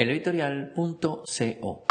[0.00, 1.84] eleditorial.co.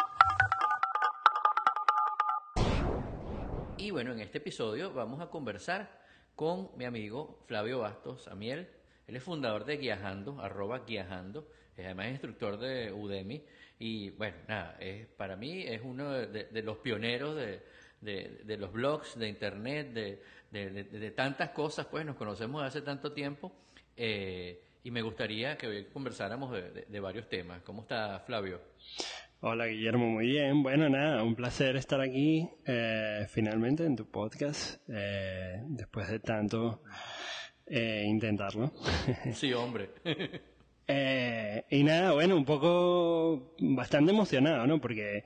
[3.78, 6.02] Y bueno, en este episodio vamos a conversar
[6.36, 8.68] con mi amigo Flavio Bastos Amiel.
[9.06, 13.44] Él es fundador de Guiajando, arroba Guiajando, es además instructor de Udemy
[13.78, 17.62] y bueno, nada, es, para mí es uno de, los pioneros de,
[18.02, 19.94] de, los blogs, de internet,
[20.52, 23.52] de, tantas cosas, pues nos conocemos hace tanto tiempo
[23.96, 27.62] eh, y me gustaría que hoy conversáramos de, varios temas.
[27.64, 28.62] ¿Cómo está Flavio?
[29.42, 30.64] Hola Guillermo, muy bien.
[30.64, 36.82] Bueno, nada, un placer estar aquí eh, finalmente en tu podcast eh, después de tanto
[37.70, 38.72] intentarlo.
[39.34, 39.90] Sí, hombre.
[40.92, 44.82] Eh, y nada, bueno, un poco bastante emocionado, ¿no?
[44.82, 45.24] Porque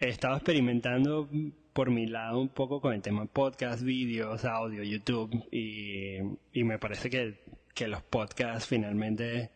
[0.00, 1.28] he estado experimentando
[1.72, 6.16] por mi lado un poco con el tema podcast, vídeos, audio, YouTube y,
[6.52, 7.38] y me parece que,
[7.74, 9.50] que los podcasts finalmente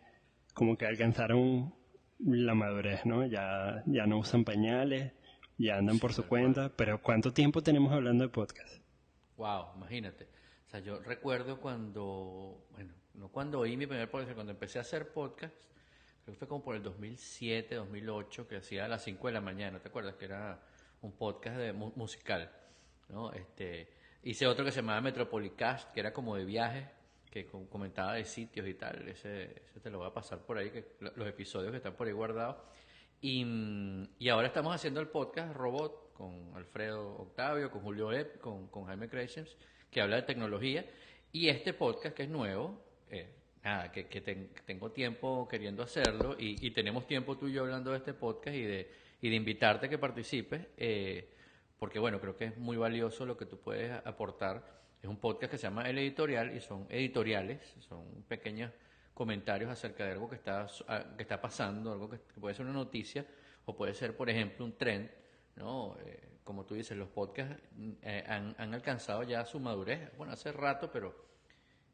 [0.52, 1.74] como que alcanzaron
[2.18, 3.24] la madurez, ¿no?
[3.24, 5.12] Ya, ya no usan pañales,
[5.56, 8.82] ya andan por su cuenta, pero ¿cuánto tiempo tenemos hablando de podcast?
[9.36, 10.24] Wow, imagínate.
[10.66, 14.82] O sea, yo recuerdo cuando, bueno, no cuando oí mi primer podcast, cuando empecé a
[14.82, 15.54] hacer podcast,
[16.24, 19.40] creo que fue como por el 2007, 2008, que hacía a las 5 de la
[19.40, 20.16] mañana, ¿te acuerdas?
[20.16, 20.60] Que era
[21.02, 22.50] un podcast de musical,
[23.08, 23.32] ¿no?
[23.32, 23.88] Este,
[24.24, 26.86] hice otro que se llamaba Metropolicast, que era como de viajes,
[27.30, 30.70] que comentaba de sitios y tal, ese, ese te lo voy a pasar por ahí,
[30.70, 32.56] que los episodios que están por ahí guardados.
[33.20, 33.44] Y,
[34.18, 38.84] y ahora estamos haciendo el podcast Robot con Alfredo Octavio, con Julio Epp, con, con
[38.86, 39.56] Jaime Creations,
[39.90, 40.84] que habla de tecnología.
[41.32, 43.28] Y este podcast, que es nuevo, eh,
[43.62, 44.04] nada, que,
[44.66, 48.62] tengo tiempo queriendo hacerlo y, tenemos tiempo tú y yo hablando de este podcast y
[48.62, 51.30] de, y de invitarte a que participes, eh,
[51.78, 54.77] porque bueno, creo que es muy valioso lo que tú puedes aportar.
[55.02, 58.72] Es un podcast que se llama El Editorial y son editoriales, son pequeños
[59.14, 60.66] comentarios acerca de algo que está,
[61.16, 63.26] que está pasando, algo que, puede ser una noticia
[63.64, 65.10] o puede ser, por ejemplo, un trend.
[65.56, 65.96] ¿no?
[66.04, 67.56] Eh, como tú dices, los podcasts
[68.26, 71.28] han, han alcanzado ya su madurez, bueno, hace rato, pero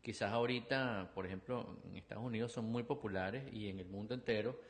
[0.04, 4.60] Quizás ahorita, por ejemplo, en Estados Unidos son muy populares y en el mundo entero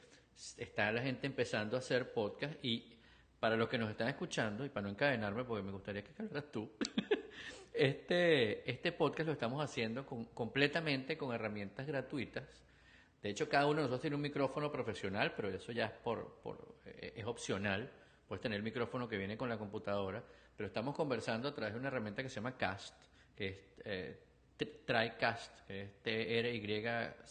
[0.56, 2.94] está la gente empezando a hacer podcast y
[3.40, 6.52] para los que nos están escuchando, y para no encadenarme, porque me gustaría que hablaras
[6.52, 6.70] tú,
[7.74, 12.44] este, este podcast lo estamos haciendo completamente con herramientas gratuitas.
[13.20, 16.40] De hecho, cada uno de nosotros tiene un micrófono profesional, pero eso ya es, por,
[16.42, 17.90] por eh, es opcional.
[18.28, 20.22] Puedes tener el micrófono que viene con la computadora,
[20.56, 22.94] pero estamos conversando a través de una herramienta que se llama Cast,
[23.34, 24.20] que es eh,
[24.86, 27.24] TryCast, que es T-R-Y-C-A.st,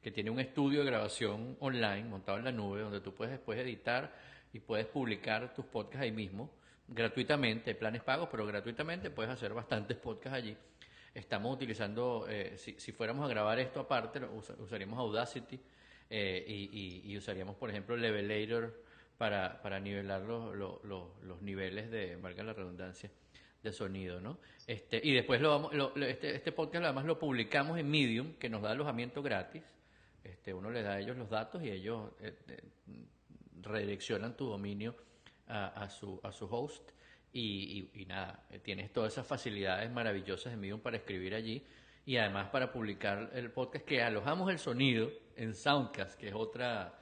[0.00, 3.58] que tiene un estudio de grabación online montado en la nube donde tú puedes después
[3.58, 4.14] editar
[4.52, 6.50] y puedes publicar tus podcasts ahí mismo,
[6.90, 10.56] gratuitamente, planes pagos, pero gratuitamente puedes hacer bastantes podcasts allí.
[11.14, 14.20] Estamos utilizando, eh, si, si, fuéramos a grabar esto aparte,
[14.58, 15.58] usaríamos Audacity
[16.08, 16.44] eh,
[17.04, 18.82] y, usaríamos, por ejemplo, Levelator
[19.16, 23.10] para, para nivelar los, los, niveles de, valga la redundancia,
[23.62, 24.38] de sonido, ¿no?
[24.66, 28.62] Este, y después lo vamos, este, este, podcast además lo publicamos en Medium, que nos
[28.62, 29.62] da alojamiento gratis.
[30.24, 32.62] Este, uno le da a ellos los datos y ellos eh, eh,
[33.62, 34.94] redireccionan tu dominio
[35.50, 36.90] a, su, a su host.
[37.32, 41.64] Y, nada, eh, tienes todas esas facilidades maravillosas de Medium para escribir allí
[42.04, 46.98] y además para publicar el podcast que alojamos el sonido en Soundcast, que es otra,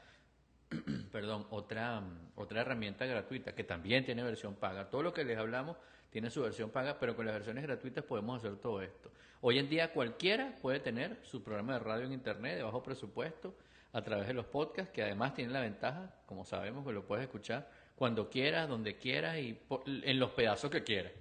[1.12, 2.02] perdón, otra,
[2.34, 4.90] otra herramienta gratuita que también tiene versión paga.
[4.90, 5.78] Todo lo que les hablamos
[6.10, 9.10] tiene su versión paga, pero con las versiones gratuitas podemos hacer todo esto.
[9.40, 13.54] Hoy en día cualquiera puede tener su programa de radio en internet de bajo presupuesto
[13.92, 17.24] a través de los podcasts, que además tienen la ventaja, como sabemos, que lo puedes
[17.24, 21.12] escuchar cuando quieras, donde quieras y en los pedazos que quieras.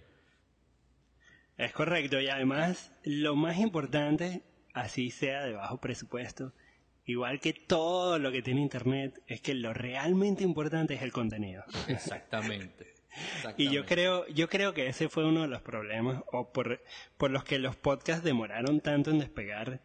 [1.57, 4.43] Es correcto, y además lo más importante,
[4.73, 6.53] así sea de bajo presupuesto,
[7.05, 11.63] igual que todo lo que tiene Internet, es que lo realmente importante es el contenido.
[11.87, 12.93] Exactamente.
[13.57, 16.83] Y yo creo, yo creo que ese fue uno de los problemas, o por,
[17.17, 19.81] por los que los podcasts demoraron tanto en despegar.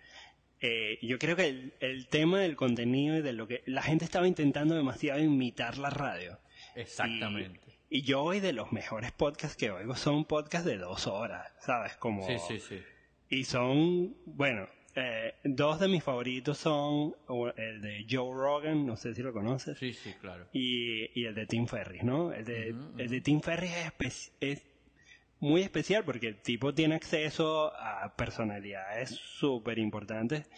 [0.61, 4.29] Eh, yo creo que el, tema del contenido y de lo que la gente estaba
[4.29, 6.39] intentando demasiado imitar la radio.
[6.75, 7.61] Exactamente.
[7.89, 11.97] Y, yo hoy de los mejores podcasts que oigo son podcasts de dos horas, ¿sabes?
[11.97, 12.83] Como, sí, sí, sí.
[13.29, 17.15] Y son, bueno, eh, dos de mis favoritos son
[17.57, 19.79] el de Joe Rogan, no sé si lo conoces.
[19.79, 20.47] Sí, sí, claro.
[20.53, 22.33] Y, el de Tim Ferriss, ¿no?
[22.33, 24.63] El de, el de Tim Ferriss es, es,
[25.41, 30.49] muy especial porque el tipo tiene acceso a personalidades súper importantes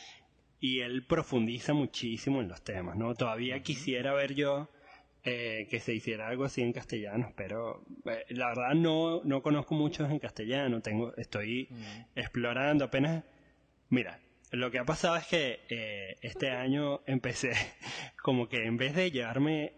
[0.61, 3.15] y él profundiza muchísimo en los temas, ¿no?
[3.15, 4.69] Todavía quisiera ver yo
[5.25, 9.75] eh, que se hiciera algo así en castellano, pero eh, la verdad no, no conozco
[9.75, 11.69] muchos en castellano, tengo, estoy
[12.15, 13.25] explorando apenas
[13.95, 14.19] Mira,
[14.51, 17.53] lo que ha pasado es que eh, este año empecé
[18.23, 19.73] como que en vez de llevarme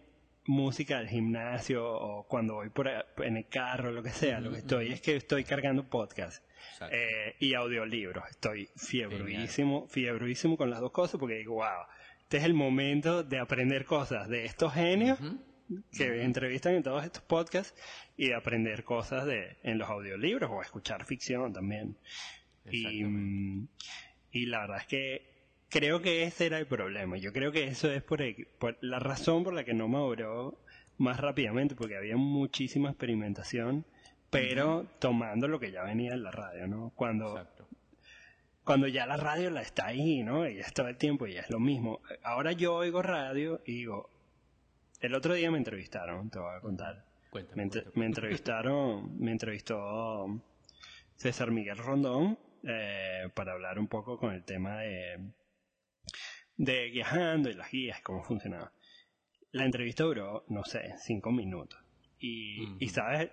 [0.47, 2.89] música al gimnasio o cuando voy por
[3.19, 6.43] en el carro, lo que sea, lo que estoy es que estoy cargando podcast
[6.91, 8.25] eh, y audiolibros.
[8.31, 11.85] Estoy fiebruísimo, fiebruísimo con las dos cosas porque digo, wow,
[12.27, 15.17] este es el momento de aprender cosas de estos genios
[15.97, 17.73] que entrevistan en todos estos podcasts
[18.17, 21.97] y de aprender cosas de en los audiolibros o escuchar ficción también.
[22.69, 23.05] Y,
[24.33, 25.37] y la verdad es que
[25.69, 27.17] creo que ese era el problema.
[27.17, 28.21] Yo creo que eso es por,
[28.81, 30.59] la razón por la que no maduró
[30.99, 33.85] más rápidamente, porque había muchísima experimentación,
[34.31, 36.93] pero tomando lo que ya venía en la radio, ¿no?
[36.97, 37.47] Cuando,
[38.67, 40.49] cuando ya la radio la está ahí, ¿no?
[40.49, 42.01] Y es todo el tiempo y es lo mismo.
[42.25, 44.11] Ahora yo oigo radio y digo,
[45.01, 47.05] el otro día me entrevistaron, te voy a contar.
[47.55, 50.43] me, me, entrevistaron, me entrevistó
[51.15, 55.21] César Miguel Rondón eh, para hablar un poco con el tema de
[56.57, 58.73] de viajando y las guías, cómo funcionaba.
[59.53, 61.86] La entrevista duró, no sé, cinco minutos.
[62.19, 63.31] Y, y sabes,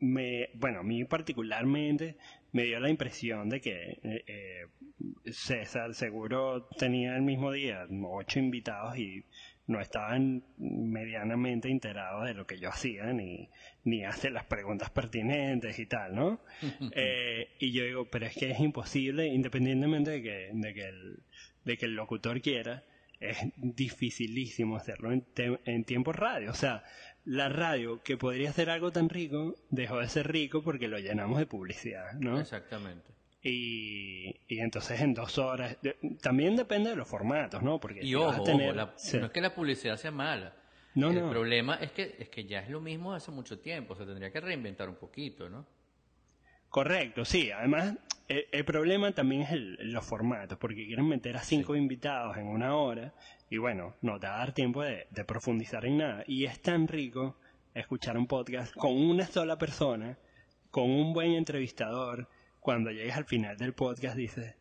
[0.00, 2.16] me, bueno, a mí particularmente
[2.52, 4.66] me dio la impresión de que eh, eh,
[5.32, 9.24] César seguro tenía el mismo día ocho invitados y
[9.66, 13.48] no estaban medianamente enterados de lo que yo hacía ni,
[13.84, 16.40] ni hace las preguntas pertinentes y tal, ¿no?
[16.92, 21.22] Eh, y yo digo, pero es que es imposible, independientemente de que, de que el,
[21.64, 22.82] de que el locutor quiera,
[23.20, 25.24] es dificilísimo hacerlo en,
[25.66, 26.50] en tiempo radio.
[26.50, 26.82] O sea,
[27.24, 31.38] la radio, que podría ser algo tan rico, dejó de ser rico porque lo llenamos
[31.38, 32.40] de publicidad, ¿no?
[32.40, 33.10] Exactamente.
[33.42, 35.76] Y, y entonces en dos horas,
[36.20, 37.80] también depende de los formatos, ¿no?
[37.80, 40.54] Porque y ojo, tener, no es que la publicidad sea mala.
[40.94, 44.04] No, el problema es que, es que ya es lo mismo hace mucho tiempo, se
[44.04, 45.64] tendría que reinventar un poquito, ¿no?
[46.68, 47.50] Correcto, sí.
[47.50, 47.94] Además,
[48.30, 49.50] el, problema también es
[49.80, 53.12] los formatos, porque quieren meter a cinco invitados en una hora
[53.48, 56.22] y bueno, no te va a dar tiempo de, profundizar en nada.
[56.28, 57.36] Y es tan rico
[57.74, 60.16] escuchar un podcast con una sola persona,
[60.70, 62.28] con un buen entrevistador.
[62.60, 64.54] Cuando llegues al final del podcast dices,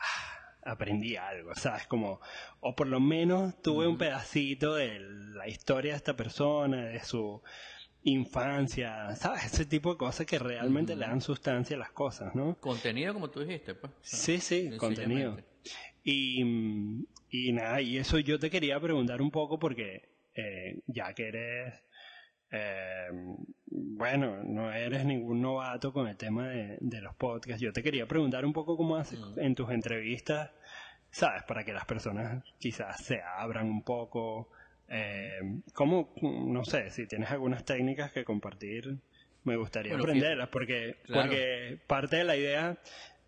[0.00, 1.86] ah, aprendí algo, ¿sabes?
[1.86, 2.20] Como,
[2.58, 7.42] o por lo menos tuve un pedacito de la historia de esta persona, de su
[8.04, 9.46] infancia, ¿sabes?
[9.46, 12.56] Ese tipo de cosas que realmente le dan sustancia a las cosas, ¿no?
[12.60, 13.92] Contenido, como tú dijiste, pues.
[14.02, 15.36] Sí, sí, contenido.
[16.04, 16.42] Y,
[17.30, 21.82] y nada, y eso yo te quería preguntar un poco porque eh, ya que eres,
[22.50, 23.08] eh,
[23.66, 28.44] bueno, no eres ningún novato con el tema de, los podcasts, yo te quería preguntar
[28.44, 30.50] un poco cómo haces en tus entrevistas,
[31.10, 31.42] ¿sabes?
[31.44, 34.50] Para que las personas quizás se abran un poco
[34.88, 38.98] eh, ¿Cómo, no sé, si tienes algunas técnicas que compartir,
[39.44, 42.78] me gustaría aprenderlas, porque, porque parte de la idea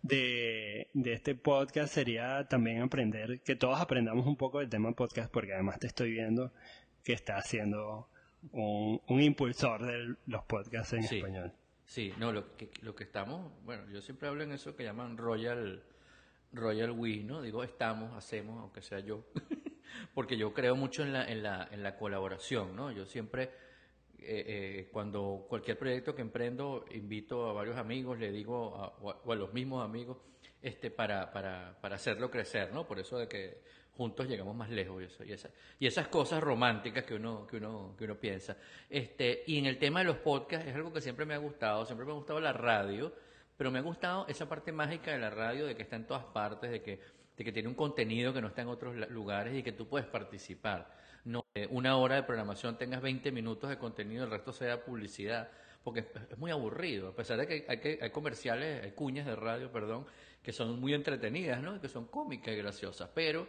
[0.01, 5.31] de, de, este podcast sería también aprender, que todos aprendamos un poco del tema podcast,
[5.31, 6.51] porque además te estoy viendo
[7.03, 8.09] que estás haciendo
[8.51, 11.51] un, un impulsor de los podcasts en español.
[11.85, 15.17] Sí, no, lo que, lo que estamos, bueno, yo siempre hablo en eso que llaman
[15.17, 15.83] Royal,
[16.51, 17.41] Royal We, ¿no?
[17.41, 19.23] Digo, estamos, hacemos, aunque sea yo.
[20.13, 22.91] porque yo creo mucho en la, en la, en la colaboración, ¿no?
[22.91, 23.43] Yo siempre,
[24.19, 29.31] eh, eh, cuando cualquier proyecto que emprendo, invito a varios amigos, le digo, a, o,
[29.31, 30.17] a, los mismos amigos,
[30.61, 32.87] este, para, para, para hacerlo crecer, ¿no?
[32.87, 33.61] Por eso de que
[33.97, 35.49] juntos llegamos más lejos y, eso, y, esa,
[35.79, 38.55] y esas cosas románticas que uno, que uno, que uno piensa.
[38.89, 41.85] Este, y en el tema de los podcasts es algo que siempre me ha gustado,
[41.85, 43.11] siempre me ha gustado la radio,
[43.57, 46.25] pero me ha gustado esa parte mágica de la radio de que está en todas
[46.25, 46.99] partes, de que
[47.37, 50.07] de que tiene un contenido que no está en otros lugares y que tú puedes
[50.07, 50.91] participar.
[51.23, 55.49] No eh, una hora de programación tengas 20 minutos de contenido, el resto sea publicidad,
[55.83, 55.99] porque
[56.31, 59.71] es, muy aburrido, a pesar de que hay, que hay comerciales, hay cuñas de radio,
[59.71, 60.05] perdón,
[60.41, 61.79] que son muy entretenidas, ¿no?
[61.79, 63.47] que son cómicas y graciosas, pero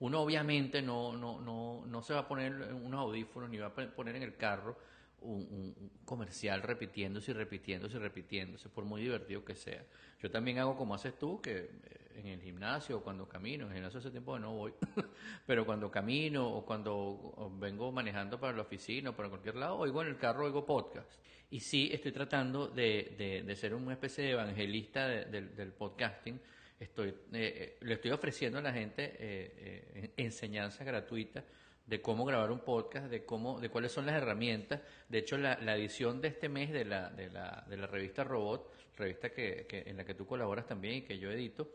[0.00, 3.74] uno obviamente no, no, no, no se va a poner unos audífonos ni va a
[3.74, 4.76] poner en el carro
[5.24, 9.84] un, comercial repitiéndose y repitiéndose y repitiéndose, por muy divertido que sea.
[10.20, 13.70] Yo también hago como haces tú, que eh, en el gimnasio o cuando camino, en
[13.70, 14.74] el gimnasio hace tiempo que no voy,
[15.46, 20.02] pero cuando camino o cuando vengo manejando para la oficina o para cualquier lado, oigo
[20.02, 21.10] en el carro, oigo podcast.
[21.50, 26.40] Y sí, estoy tratando de, de, ser una especie de evangelista del podcasting.
[26.80, 31.44] Estoy, eh, eh, le estoy ofreciendo a la gente enseñanzas gratuitas
[31.86, 34.80] de cómo grabar un podcast, de cómo, de cuáles son las herramientas.
[35.08, 38.72] De hecho, la, edición de este mes de la, de la, de la revista Robot,
[38.96, 41.70] revista que, en la que tú colaboras también y que yo edito,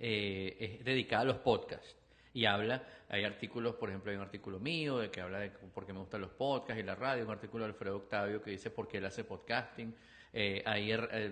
[0.00, 1.96] eh, es dedicada a los podcasts.
[2.32, 5.84] y habla, hay artículos, por ejemplo, hay un artículo mío de que habla de por
[5.84, 8.70] qué me gustan los podcasts y la radio, un artículo de Alfredo Octavio que dice
[8.70, 9.94] por qué él hace podcasting,
[10.32, 11.30] eh, hay eh,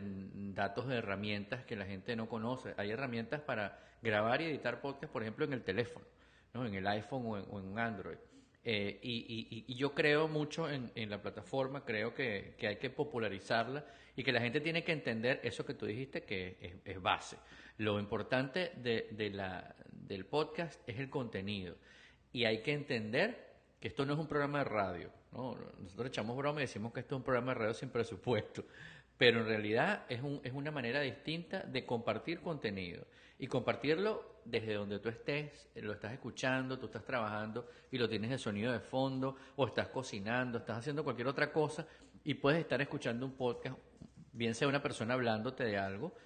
[0.54, 5.12] datos de herramientas que la gente no conoce, hay herramientas para grabar y editar podcast,
[5.12, 6.04] por ejemplo, en el teléfono,
[6.52, 6.66] ¿no?
[6.66, 8.16] en el iPhone o en, un Android.
[8.64, 14.32] Eh, y, yo creo mucho en, la plataforma, creo que, hay que popularizarla y que
[14.32, 17.36] la gente tiene que entender eso que tú dijiste que es, base.
[17.78, 21.76] Lo importante de, la, del podcast es el contenido
[22.32, 25.10] y hay que entender que esto no es un programa de radio.
[25.30, 25.56] ¿no?
[25.80, 28.64] Nosotros echamos broma y decimos que esto es un programa de radio sin presupuesto,
[29.16, 33.06] pero en realidad es, un, es una manera distinta de compartir contenido
[33.38, 38.30] y compartirlo desde donde tú estés, lo estás escuchando, tú estás trabajando y lo tienes
[38.30, 41.86] de sonido de fondo o estás cocinando, estás haciendo cualquier otra cosa
[42.24, 43.78] y puedes estar escuchando un podcast,
[44.32, 46.16] bien sea una persona hablándote de algo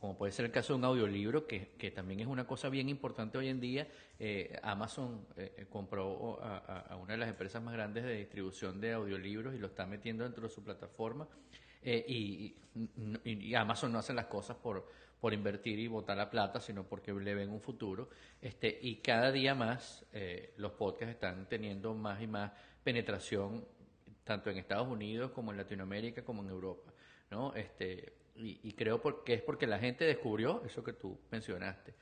[0.00, 2.88] como puede ser el caso de un audiolibro, que, que también es una cosa bien
[2.88, 3.88] importante hoy en día.
[4.18, 8.92] Eh, Amazon eh, eh, compró a, una de las empresas más grandes de distribución de
[8.92, 11.26] audiolibros y lo está metiendo dentro de su plataforma.
[11.82, 12.54] y,
[13.56, 14.88] Amazon no hace las cosas por,
[15.20, 18.08] por invertir y botar la plata, sino porque le ven un futuro.
[18.40, 20.06] Este, y cada día más
[20.56, 22.52] los podcasts están teniendo más y más
[22.84, 23.66] penetración,
[24.22, 26.92] tanto en Estados Unidos como en Latinoamérica como en Europa.
[27.30, 27.54] ¿no?
[27.54, 31.94] Este, y, creo que es porque la gente descubrió eso que tú mencionaste,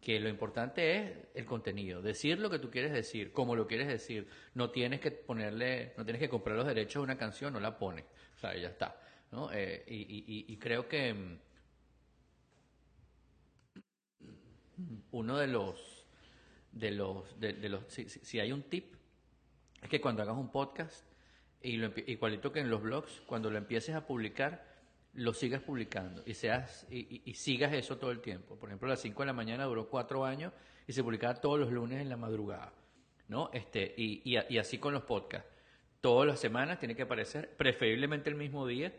[0.00, 3.86] que lo importante es el contenido, decir lo que tú quieres decir, como lo quieres
[3.86, 7.60] decir, no tienes que ponerle, no tienes que comprar los derechos de una canción, no
[7.60, 8.04] la pones,
[8.36, 9.50] o sea, ya está, ¿no?
[9.52, 11.38] Eh, y, creo que mm,
[15.12, 16.06] uno de los,
[16.72, 18.96] de los, de, los, si, hay un tip,
[19.80, 21.06] es que cuando hagas un podcast,
[21.62, 24.73] y lo, igualito que en los blogs, cuando lo empieces a publicar,
[25.14, 28.56] lo sigas publicando y, seas, y, sigas eso todo el tiempo.
[28.56, 30.52] Por ejemplo, a las 5 de la mañana duró cuatro años
[30.86, 32.72] y se publicaba todos los lunes en la madrugada.
[33.28, 33.50] ¿no?
[33.52, 35.48] Este, y, y, así con los podcasts.
[36.00, 38.92] Todas las semanas tiene que aparecer, preferiblemente el mismo día.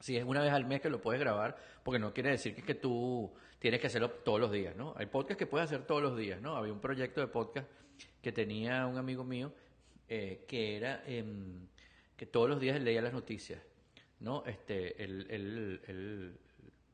[0.00, 2.62] Si es una vez al mes que lo puedes grabar, porque no quiere decir que,
[2.62, 4.94] que tú tienes que hacerlo todos los días, ¿no?
[4.96, 6.56] Hay podcasts que puedes hacer todos los días, ¿no?
[6.56, 7.68] Había un proyecto de podcast
[8.20, 9.52] que tenía un amigo mío
[10.08, 11.68] eh, que era em,
[12.16, 13.60] que todos los días leía las noticias
[14.22, 14.44] ¿no?
[14.46, 16.38] Este, él,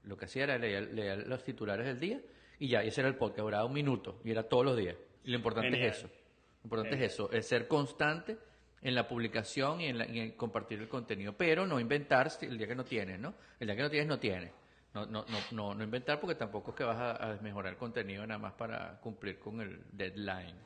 [0.03, 2.21] lo que hacía era leer, los titulares del día
[2.59, 4.97] y ya, y ese era el podcast, duraba un minuto y era todos los días.
[5.25, 6.09] Y lo importante es eso.
[6.09, 8.37] Lo importante es eso, es ser constante
[8.81, 12.85] en la publicación y en, compartir el contenido, pero no inventar el día que no
[12.85, 13.35] tienes, ¿no?
[13.61, 14.53] El día que no tienes, no tienes.
[14.95, 17.79] No, no, no, no, no inventar porque tampoco es que vas a, a mejorar el
[17.79, 20.57] contenido nada más para cumplir con el deadline.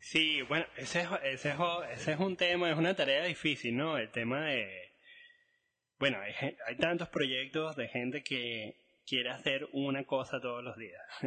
[0.00, 1.56] Sí, bueno, ese ese,
[1.92, 3.98] ese es un tema, es una tarea difícil, ¿no?
[3.98, 4.87] El tema de
[5.98, 8.76] bueno, hay, hay, tantos proyectos de gente que
[9.06, 11.02] quiere hacer una cosa todos los días.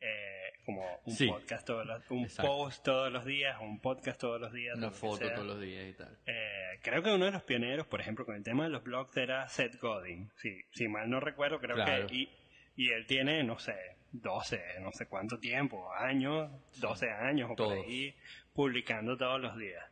[0.00, 4.52] eh, como un podcast todos los un post todos los días, un podcast todos los
[4.52, 4.76] días.
[4.76, 6.18] Una foto todos los días y tal.
[6.26, 9.16] Eh, creo que uno de los pioneros, por ejemplo, con el tema de los blogs
[9.16, 10.30] era Seth Godin.
[10.36, 12.14] Sí, si mal no recuerdo, creo que...
[12.14, 12.28] Y,
[12.76, 17.72] y él tiene, no sé, 12, no sé cuánto tiempo, años, 12 años o por
[17.72, 18.14] ahí,
[18.52, 19.84] publicando todos los días.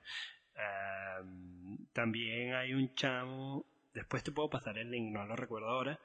[0.54, 5.98] Em, también hay un chamo Después te puedo pasar el link, no lo recuerdo ahora.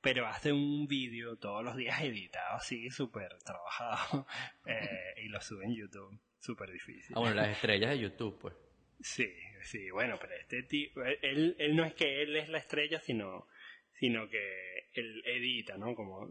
[0.00, 4.26] Pero hace un vídeo todos los días editado así, súper trabajado.
[4.66, 6.18] Eh, y lo sube en YouTube.
[6.40, 7.14] Súper difícil.
[7.16, 8.54] Ah, bueno, las estrellas de YouTube, pues.
[9.00, 12.98] Sí, sí, bueno, pero este tipo, él, él no es que él es la estrella,
[12.98, 13.46] sino,
[13.92, 15.94] sino que él edita, ¿no?
[15.94, 16.28] Como,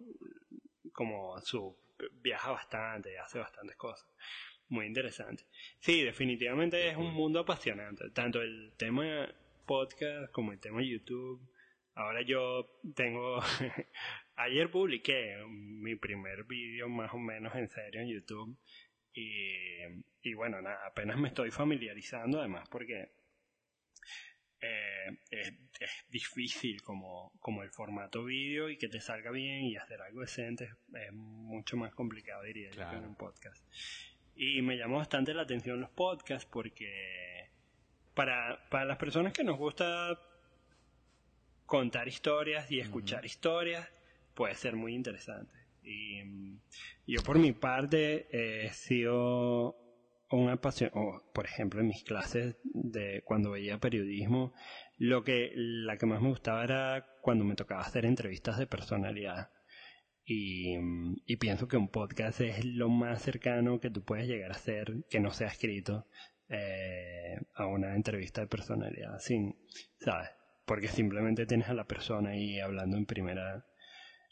[0.91, 1.77] como su,
[2.22, 4.05] viaja bastante, hace bastantes cosas.
[4.67, 5.45] Muy interesante.
[5.79, 8.10] Sí, definitivamente es un mundo apasionante.
[8.10, 9.34] Tanto el tema
[9.65, 11.41] podcast, como el tema YouTube.
[11.93, 13.39] Ahora yo tengo,
[14.36, 18.57] ayer publiqué mi primer vídeo más o menos en serio en YouTube
[19.13, 19.77] y,
[20.22, 23.13] y bueno, nada, apenas me estoy familiarizando además porque
[24.60, 29.77] eh, es, es, difícil como, como el formato vídeo y que te salga bien y
[29.77, 33.65] hacer algo decente es, mucho más complicado diría yo que en un podcast.
[34.36, 37.51] Y me llamó bastante la atención los podcasts porque
[38.15, 40.19] para, para las personas que nos gusta
[41.65, 43.88] contar historias y escuchar historias,
[44.34, 45.53] puede ser muy interesante.
[45.84, 46.60] Y mm,
[47.07, 49.75] yo por mi parte he sido
[50.31, 54.53] un apasionado, por ejemplo en mis clases de cuando veía periodismo,
[54.98, 59.51] lo que la que más me gustaba era cuando me tocaba hacer entrevistas de personalidad.
[60.27, 64.51] Y, mm, y pienso que un podcast es lo más cercano que tú puedes llegar
[64.51, 66.07] a hacer que no sea escrito
[66.50, 69.56] eh, a una entrevista de personalidad, sin,
[70.00, 70.30] ¿sabes?
[70.66, 73.66] Porque simplemente tienes a la persona ahí hablando en primera,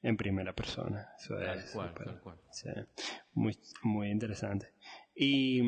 [0.01, 1.10] en primera persona.
[1.20, 1.75] Eso es
[3.34, 4.74] muy, muy interesante.
[5.15, 5.62] Y,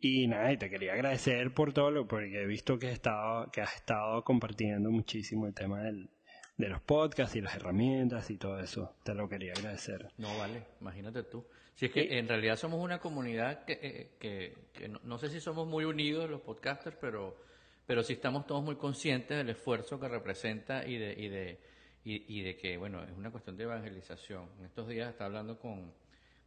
[0.00, 3.50] y nada, y te quería agradecer por todo lo, porque he visto que, he estado,
[3.50, 6.08] que has estado compartiendo muchísimo el tema del,
[6.56, 8.96] de los podcasts y las herramientas y todo eso.
[9.04, 10.10] Te lo quería agradecer.
[10.18, 11.46] No, vale, imagínate tú.
[11.76, 13.78] Si es que en realidad somos una comunidad que,
[14.18, 17.36] eh, que, no, sé si somos muy unidos los podcasters, pero,
[17.86, 21.60] pero sí estamos todos muy conscientes del esfuerzo que representa y de, y de,
[22.02, 24.48] y, de que, bueno, es una cuestión de evangelización.
[24.58, 25.92] En estos días estaba hablando con,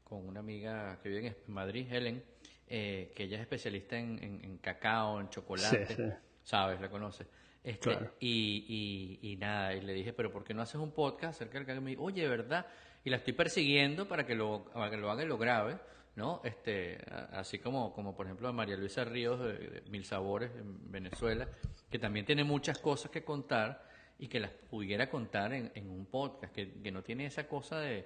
[0.03, 2.23] con una amiga que vive en Madrid, Helen,
[2.65, 6.81] eh, que ella es especialista en, en, cacao, en chocolate, ¿sabes?
[6.81, 7.27] La conoces.
[7.63, 11.59] Este, y, y, nada, y le dije, pero ¿por qué no haces un podcast acerca
[11.59, 11.81] del cacao?
[11.81, 12.65] Y me dijo, oye, ¿verdad?
[13.03, 15.77] Y la estoy persiguiendo para que lo, para que lo haga y lo grabe,
[16.15, 16.41] ¿no?
[16.43, 16.97] Este,
[17.31, 21.47] así como, como por ejemplo a María Luisa Ríos de, Mil Sabores en Venezuela,
[21.89, 23.87] que también tiene muchas cosas que contar
[24.17, 27.79] y que las pudiera contar en, en un podcast, que, que no tiene esa cosa
[27.79, 28.05] de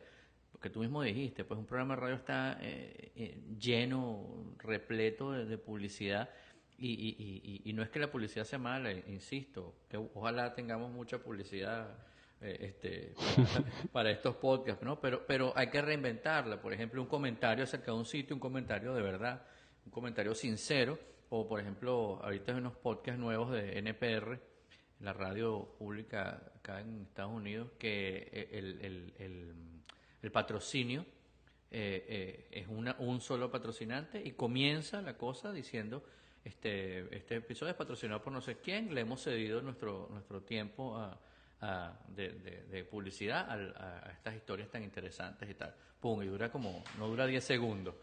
[0.63, 5.57] que tú mismo dijiste, pues un programa de radio está eh, eh, lleno, repleto de,
[5.57, 6.29] publicidad
[6.77, 11.17] y, y, y, no es que la publicidad sea mala, insisto, que ojalá tengamos mucha
[11.17, 11.97] publicidad
[12.43, 13.13] eh, este,
[13.91, 14.99] para, estos podcasts, ¿no?
[14.99, 18.93] Pero, pero hay que reinventarla, por ejemplo, un comentario acerca de un sitio, un comentario
[18.93, 19.43] de verdad,
[19.85, 24.39] un comentario sincero, o por ejemplo, ahorita hay unos podcasts nuevos de NPR,
[24.99, 29.73] la radio pública acá en Estados Unidos, que el, el
[30.23, 31.05] el patrocinio
[31.69, 36.03] eh, eh, es una, un solo patrocinante y comienza la cosa diciendo
[36.43, 40.97] este, este episodio es patrocinado por no sé quién, le hemos cedido nuestro, nuestro tiempo
[40.97, 41.19] a,
[42.07, 45.73] de, publicidad a, estas historias tan interesantes y tal.
[45.99, 47.95] Pum, y dura como, no dura 10 segundos,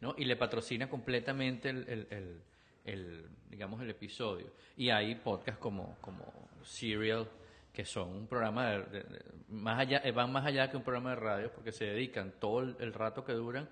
[0.00, 0.14] ¿no?
[0.16, 2.42] Y le patrocina completamente el, el,
[2.84, 4.52] el, digamos, el episodio.
[4.76, 6.24] Y hay podcasts como, como
[6.62, 7.28] Serial,
[7.72, 9.04] que son un programa de,
[9.48, 12.60] más allá, eh, van más allá que un programa de radio porque se dedican todo
[12.60, 13.68] el, rato que duran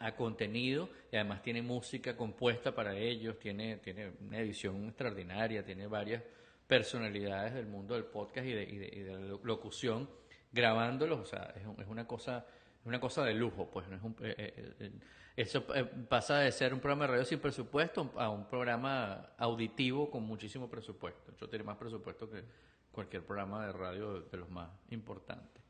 [0.00, 5.86] a contenido y además tiene música compuesta para ellos, tiene, tiene una edición extraordinaria, tiene
[5.86, 6.22] varias
[6.66, 10.08] personalidades del mundo del podcast y de, y de, la locución
[10.52, 12.46] grabándolos, o sea, es, una cosa
[12.84, 14.34] una cosa de lujo, pues no es un, eh,
[14.78, 14.92] eh,
[15.36, 15.66] eso
[16.08, 20.70] pasa de ser un programa de radio sin presupuesto a un programa auditivo con muchísimo
[20.70, 21.34] presupuesto.
[21.40, 22.44] Yo tiene más presupuesto que
[22.92, 25.62] cualquier programa de radio de los más importantes.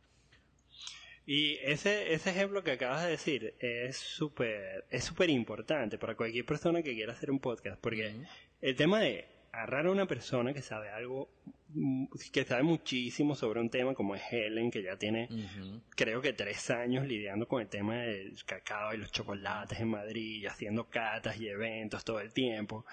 [1.24, 6.44] Y ese, ese ejemplo que acabas de decir es súper es súper importante para cualquier
[6.44, 8.14] persona que quiera hacer un podcast, porque
[8.60, 11.28] el tema de agarrar a una persona que sabe algo,
[11.68, 15.28] mm, que sabe muchísimo sobre un tema como es Helen, que ya tiene
[15.94, 20.46] creo que tres años lidiando con el tema del cacao y los chocolates en Madrid,
[20.46, 22.84] haciendo catas y eventos todo el tiempo.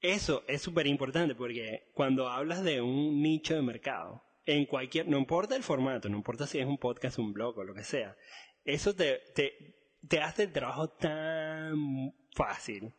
[0.00, 5.18] Eso es súper importante porque cuando hablas de un nicho de mercado, en cualquier, no
[5.18, 8.16] importa el formato, no importa si es un podcast, un blog o lo que sea,
[8.64, 9.74] eso te, te,
[10.06, 12.94] te hace el trabajo tan fácil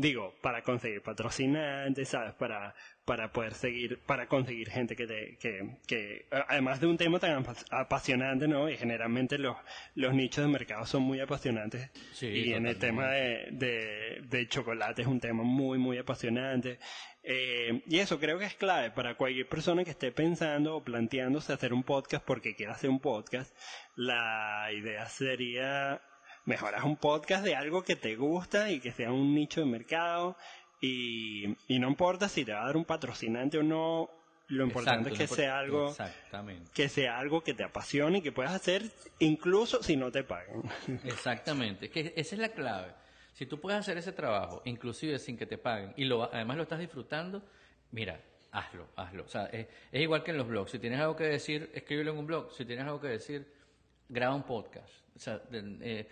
[0.00, 2.32] digo, para conseguir patrocinantes, ¿sabes?
[2.34, 7.18] Para, para poder seguir, para conseguir gente que te, que, que, además de un tema
[7.18, 8.70] tan apasionante, ¿no?
[8.70, 9.56] Y generalmente los,
[9.94, 11.90] los nichos de mercado son muy apasionantes.
[12.22, 16.78] y en el tema de, de, de, chocolate es un tema muy, muy apasionante.
[17.22, 21.52] Eh, y eso creo que es clave para cualquier persona que esté pensando o planteándose
[21.52, 23.54] hacer un podcast porque quiera hacer un podcast.
[23.96, 26.00] La idea sería
[26.44, 30.36] mejoras un podcast de algo que te gusta y que sea un nicho de mercado
[30.80, 34.10] y, no importa si te va a dar un patrocinante o no,
[34.48, 35.94] lo importante es que sea algo
[36.72, 38.82] que sea algo que te apasione y que puedas hacer
[39.18, 40.62] incluso si no te pagan.
[41.04, 42.94] Exactamente, que esa es la clave.
[43.34, 46.62] Si tú puedes hacer ese trabajo, inclusive sin que te paguen, y lo, además lo
[46.64, 47.42] estás disfrutando,
[47.92, 48.20] mira,
[48.52, 49.24] hazlo, hazlo.
[49.24, 50.72] O sea, es, igual que en los blogs.
[50.72, 52.52] Si tienes algo que decir, escríbelo en un blog.
[52.52, 53.46] Si tienes algo que decir,
[54.08, 54.92] graba un podcast.
[55.14, 56.08] O sea, eh,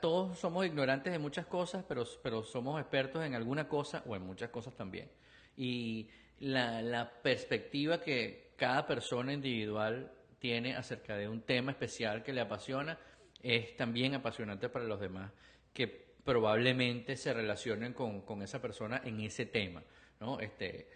[0.00, 4.22] todos somos ignorantes de muchas cosas, pero, pero somos expertos en alguna cosa o en
[4.22, 5.08] muchas cosas también.
[5.56, 6.08] Y
[6.40, 12.98] la, perspectiva que cada persona individual tiene acerca de un tema especial que le apasiona
[13.42, 15.30] es también apasionante para los demás,
[15.72, 15.86] que
[16.24, 19.82] probablemente se relacionen con, con esa persona en ese tema.
[20.20, 20.40] ¿no?
[20.40, 20.88] Este,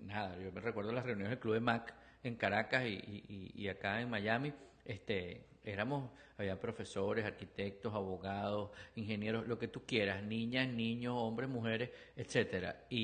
[0.00, 3.68] nada, yo me recuerdo las reuniones del Club de Mac en Caracas y, y, y
[3.68, 4.52] acá en Miami,
[4.84, 11.90] este, éramos, había profesores, arquitectos, abogados, ingenieros, lo que tú quieras, niñas, niños, hombres, mujeres,
[12.16, 12.84] etcétera.
[12.88, 12.96] Y,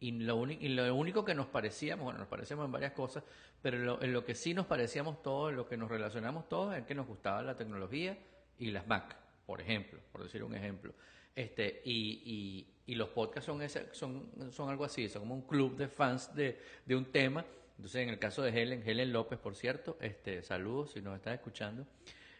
[0.00, 3.24] y, y, lo, y lo único que nos parecíamos, bueno, nos parecíamos en varias cosas,
[3.62, 6.84] pero en lo que sí nos parecíamos todos, en lo que nos relacionamos todos, es
[6.84, 8.16] que nos gustaba la tecnología
[8.58, 10.94] y las Mac, por ejemplo, por decir un ejemplo.
[11.34, 15.76] Este, y, y, los podcasts son, ese, son, son algo así, son como un club
[15.76, 17.44] de fans de, de un tema
[17.80, 21.32] Entonces, en el caso de Helen, Helen López, por cierto, este, saludos si nos estás
[21.32, 21.86] escuchando.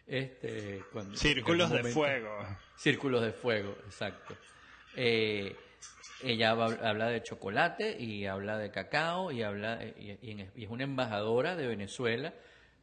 [0.05, 2.45] Este, cuando, Círculos de fuego.
[2.77, 4.37] Círculos de fuego, exacto.
[4.95, 5.55] Eh,
[6.21, 11.65] ella habla de chocolate y habla de cacao y habla y, es una embajadora de
[11.65, 12.35] Venezuela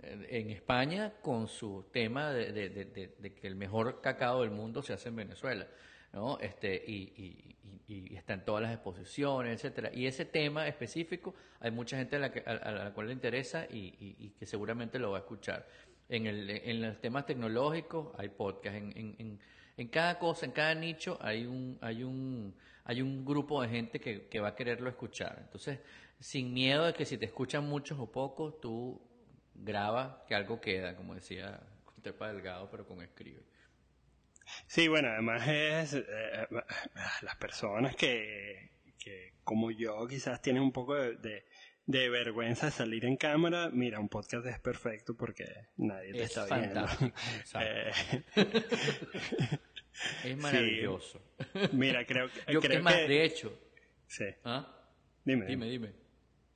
[0.03, 5.11] eh, en España con su tema de, que el mejor cacao del mundo se hace
[5.11, 5.69] en Venezuela.
[6.13, 6.41] ¿no?
[6.41, 7.55] Este, y,
[7.89, 9.91] está en todas las exposiciones, etcétera.
[9.95, 14.31] Y ese tema específico, hay mucha gente a la, a, la cual le interesa y,
[14.39, 15.67] que seguramente lo va a escuchar.
[16.09, 19.39] En, el, en los temas tecnológicos hay podcast, en, en,
[19.77, 24.01] en, cada cosa, en cada nicho hay un, hay un, hay un grupo de gente
[24.01, 25.39] que, que va a quererlo escuchar.
[25.41, 25.81] Entonces,
[26.21, 29.01] sin miedo de que si te escuchan muchos o pocos, tú
[29.55, 31.61] graba que algo queda, como decía
[32.03, 33.43] Tepa Delgado, pero con escribe.
[34.67, 36.47] Sí, bueno, además es eh, eh,
[37.23, 41.45] las personas que, que, como yo, quizás tienen un poco de,
[41.87, 43.71] de, vergüenza de salir en cámara.
[43.71, 45.45] Mira, un podcast es perfecto porque
[45.77, 46.87] nadie te está viendo.
[50.23, 51.21] Es maravilloso.
[51.73, 52.53] Mira, creo que.
[52.53, 53.59] Yo creo que, más, de hecho.
[54.07, 54.27] Sí.
[54.45, 54.87] ¿Ah?
[55.25, 55.47] Dime.
[55.47, 55.93] Dime, dime.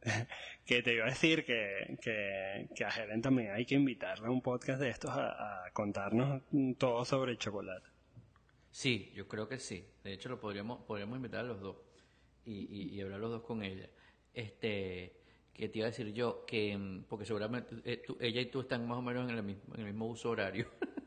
[0.64, 4.40] que te iba a decir que, que, a Helen también hay que invitarle a un
[4.40, 6.42] podcast de estos a, contarnos
[6.78, 7.86] todo sobre el chocolate.
[8.70, 9.84] Sí, yo creo que sí.
[10.02, 11.76] De hecho, lo podríamos, podríamos invitar a los dos
[12.44, 13.88] y, y, hablar los dos con ella.
[14.32, 15.12] Este,
[15.52, 18.86] que te iba a decir yo, que mm, porque seguramente eh, ella y tú están
[18.86, 20.66] más o menos en el mismo, en el mismo uso horario.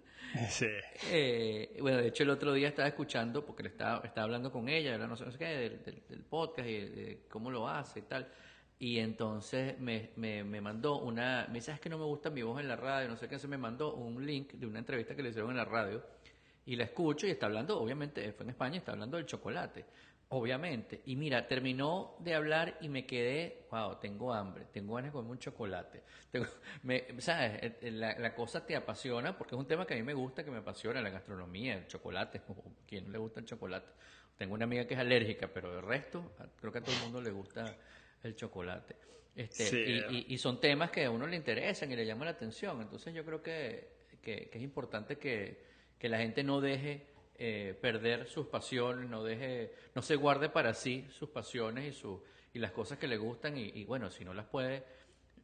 [0.50, 0.68] Sí.
[1.12, 4.68] Eh, bueno, de hecho el otro día estaba escuchando, porque le estaba, estaba hablando con
[4.68, 8.30] ella, no sé, qué, del, del, podcast y de cómo lo hace y tal.
[8.78, 12.42] Y entonces me, me, me, mandó una, me dice, es que no me gusta mi
[12.42, 15.16] voz en la radio, no sé qué, se me mandó un link de una entrevista
[15.16, 16.04] que le hicieron en la radio
[16.66, 19.86] y la escucho y está hablando, obviamente, fue en España, está hablando del chocolate,
[20.30, 21.02] obviamente.
[21.06, 25.32] Y mira, terminó de hablar y me quedé, wow, tengo hambre, tengo ganas de comer
[25.32, 26.04] un chocolate.
[26.32, 26.48] Tengo,
[26.84, 27.64] me, ¿Sabes?
[27.64, 30.14] Eh, eh, la, la, cosa te apasiona porque es un tema que a mí me
[30.14, 32.42] gusta, que me apasiona, la gastronomía, el chocolate,
[32.88, 33.92] ¿quién no le gusta el chocolate?
[34.38, 37.22] Tengo una amiga que es alérgica, pero el resto, creo que a todo el mundo
[37.22, 37.78] le gusta
[38.26, 38.96] el chocolate.
[39.36, 42.82] Este, y, son temas que a uno le interesan y le llaman la atención.
[42.82, 47.08] Entonces yo creo que, es importante que, la gente no deje
[47.40, 52.24] eh, perder sus pasiones, no deje, no se guarde para sí sus pasiones y, su,
[52.54, 54.84] y las cosas que le gustan y, bueno, si no las puede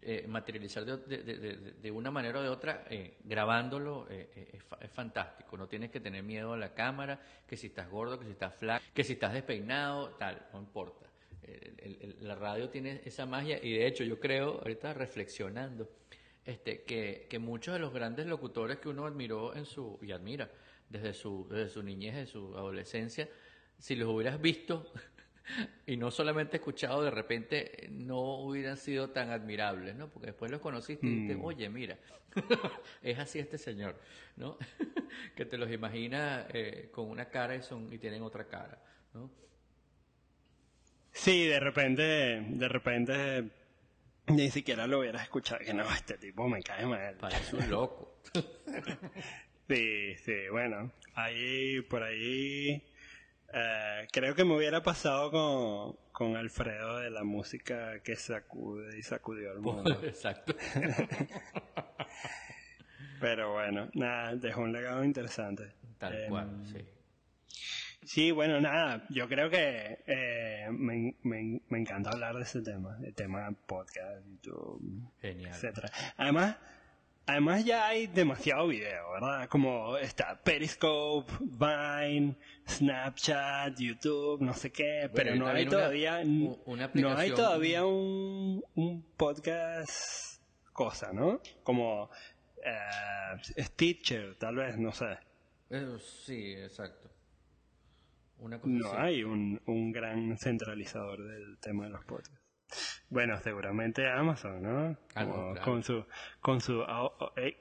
[0.04, 5.58] eh, materializar de, una manera o de otra, eh, grabándolo es, es, fantástico.
[5.58, 8.54] No tienes que tener miedo a la cámara, que si estás gordo, que si estás
[8.54, 11.11] flaco, que si estás despeinado, tal, no importa
[12.21, 15.89] la radio tiene esa magia y de hecho yo creo, ahorita reflexionando,
[16.45, 20.49] este, que, que, muchos de los grandes locutores que uno admiró en su, y admira
[20.89, 23.30] desde su, desde su niñez, de su adolescencia,
[23.77, 24.91] si los hubieras visto
[25.86, 30.10] y no solamente escuchado, de repente no hubieran sido tan admirables, ¿no?
[30.10, 31.45] Porque después los conociste y dijiste, mm.
[31.45, 31.97] oye, mira,
[33.01, 33.95] es así este señor,
[34.36, 34.58] ¿no?
[35.36, 38.82] que te los imaginas eh, con una cara y, son, y tienen otra cara,
[39.13, 39.30] ¿no?
[41.12, 43.50] Sí, de repente, de repente
[44.28, 47.15] ni siquiera lo hubieras escuchado, que no, este tipo me cae mal.
[47.15, 48.15] Parece un loco.
[49.67, 52.84] sí, sí, bueno, ahí, por ahí,
[53.54, 59.04] eh, creo que me hubiera pasado con, con Alfredo de la música que sacude y
[59.04, 60.00] sacudió al mundo.
[60.04, 60.56] Exacto.
[63.19, 65.74] Pero bueno, nada, dejó un legado interesante.
[66.00, 66.80] Tal cual, em, sí.
[68.03, 72.97] Sí, bueno, nada, yo creo que eh, me, me, me, encanta hablar de ese tema,
[73.03, 75.51] el tema podcast, YouTube, Genial.
[75.51, 75.91] etcétera.
[76.17, 76.57] Además,
[77.27, 79.47] además ya hay demasiado video, ¿verdad?
[79.49, 82.37] Como está Periscope, Vine,
[82.67, 90.41] Snapchat, YouTube, no sé qué, pero no hay todavía no hay todavía un, un podcast
[90.73, 91.39] cosa, ¿no?
[91.61, 92.09] Como
[92.65, 95.19] eh, Stitcher, tal vez, no sé.
[95.99, 97.11] sí, exacto
[98.63, 102.41] no hay un, un gran centralizador del tema de los podcasts.
[103.10, 104.97] Bueno, seguramente Amazon, ¿no?
[105.15, 106.06] Ah, con su,
[106.39, 106.82] con su,
[107.36, 107.58] eh,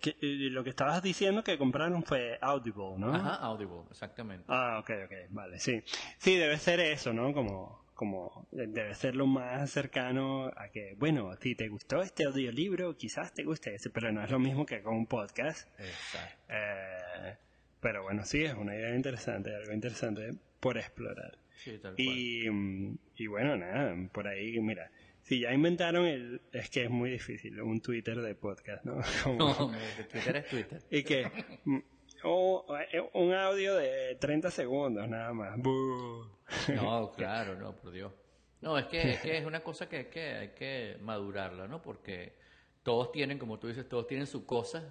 [0.51, 3.13] lo que estabas diciendo que compraron fue Audible, ¿no?
[3.13, 4.45] Ajá, Audible, exactamente.
[4.49, 5.83] Ah, ok, ok, vale, sí.
[6.19, 7.33] Sí, debe ser eso, ¿no?
[7.33, 12.97] Como, como, debe ser lo más cercano a que, bueno, si te gustó este audiolibro,
[12.97, 15.69] quizás te guste ese, pero no es lo mismo que con un podcast.
[15.81, 16.45] Exacto.
[16.49, 17.37] Eh,
[17.81, 21.39] pero bueno, sí, es una idea interesante, algo interesante por explorar.
[21.97, 22.47] y,
[23.17, 24.91] y bueno, nada, por ahí, mira,
[25.23, 26.41] si ya inventaron el...
[26.53, 29.01] Es que es muy difícil, un Twitter de podcast, ¿no?
[29.39, 29.73] no,
[30.11, 30.83] Twitter es Twitter.
[30.91, 31.31] Y que...
[32.23, 35.57] O, eh, un audio de 30 segundos nada más.
[35.59, 38.13] No, claro, no, por Dios.
[38.61, 41.81] No, es que, es que es una cosa que hay, que hay que madurarla, ¿no?
[41.81, 42.35] Porque
[42.83, 44.87] todos tienen, como tú dices, todos tienen su cosa.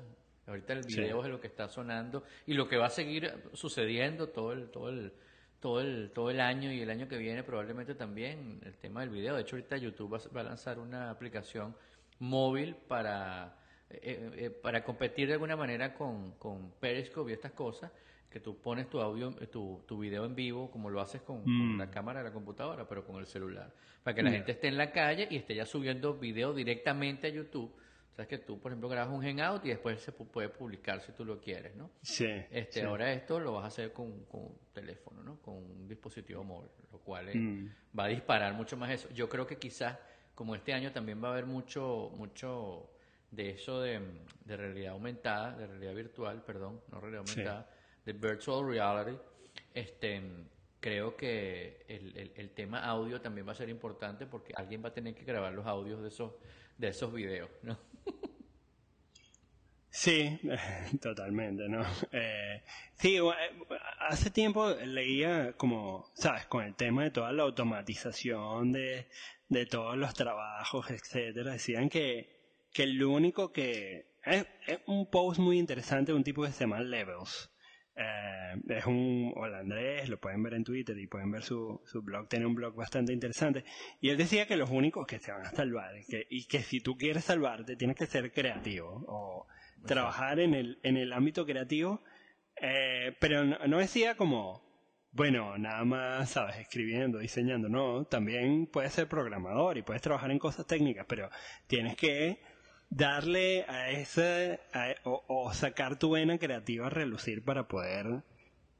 [0.47, 4.29] Ahorita el video es lo que está sonando y lo que va a seguir sucediendo
[4.29, 5.13] todo el, todo el,
[5.59, 9.09] todo el, todo el año y el año que viene probablemente también el tema del
[9.09, 9.35] video.
[9.35, 11.75] De hecho, ahorita YouTube va, a lanzar una aplicación
[12.19, 13.57] móvil para,
[13.89, 17.91] eh, eh, eh, para competir de alguna manera con, con Periscope y estas cosas
[18.29, 21.79] que tú pones tu audio, tu, tu video en vivo, como lo haces con, mm.
[21.79, 23.73] la cámara de la computadora, pero con el celular.
[24.03, 27.29] Para que la gente esté en la calle y esté ya subiendo video directamente a
[27.31, 27.73] YouTube.
[28.19, 31.23] Sabes que tú, por ejemplo, grabas un Hangout y después se puede publicar si tú
[31.23, 31.89] lo quieres, ¿no?
[32.01, 32.27] Sí.
[32.51, 35.41] Este, Ahora esto lo vas a hacer con, con teléfono, ¿no?
[35.41, 37.97] Con un dispositivo móvil, lo cual mm.
[37.97, 39.07] va a disparar mucho más eso.
[39.13, 39.97] Yo creo que quizás,
[40.35, 42.91] como este año también va a haber mucho, mucho
[43.31, 44.01] de eso de,
[44.43, 47.69] de realidad aumentada, de realidad virtual, perdón, no realidad aumentada
[48.03, 49.17] de virtual reality,
[49.73, 50.21] este,
[50.81, 54.93] creo que el, el, tema audio también va a ser importante porque alguien va a
[54.93, 56.33] tener que grabar los audios de esos,
[56.77, 57.77] de esos videos, ¿no?
[59.91, 60.39] Sí,
[61.01, 61.81] totalmente, ¿no?
[62.11, 62.61] Eh,
[62.95, 63.21] sí, eh,
[63.99, 66.45] hace tiempo leía como, ¿sabes?
[66.45, 69.07] Con el tema de toda la automatización de,
[69.47, 72.29] de todos los trabajos, etcétera, decían que,
[72.71, 74.07] que el único que...
[74.23, 74.45] Es,
[74.85, 77.49] un post muy interesante de un tipo que se llama Levels,
[77.95, 82.29] eh, es un holandés, lo pueden ver en Twitter y pueden ver su, su blog,
[82.29, 83.65] tiene un blog bastante interesante.
[84.01, 86.79] Y él decía que los únicos que se van a salvar que, y que si
[86.79, 89.47] tú quieres salvarte tienes que ser creativo o
[89.85, 92.01] trabajar en el, en el ámbito creativo,
[92.61, 94.61] eh, pero no, decía como,
[95.11, 100.39] bueno, nada más, sabes, escribiendo, diseñando, no, también puedes ser programador y puedes trabajar en
[100.39, 101.29] cosas técnicas, pero
[101.67, 102.41] tienes que
[102.89, 104.59] darle a ese
[105.03, 108.23] o, sacar tu vena creativa a relucir para poder